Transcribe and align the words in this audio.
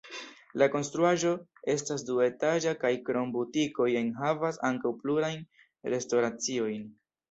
La 0.61 0.67
konstruaĵo 0.75 1.33
estas 1.75 2.07
duetaĝa 2.09 2.75
kaj 2.87 2.93
krom 3.11 3.37
butikoj 3.37 3.91
enhavas 4.03 4.63
ankaŭ 4.75 4.97
plurajn 5.07 5.49
restoraciojn. 5.97 6.95